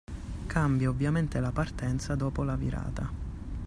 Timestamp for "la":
1.39-1.51, 2.41-2.55